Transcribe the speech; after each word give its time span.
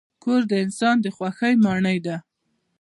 کور 0.23 0.41
د 0.51 0.53
انسان 0.65 0.95
د 1.01 1.05
خوښۍ 1.15 1.53
ماڼۍ 1.65 1.97
ده. 2.05 2.17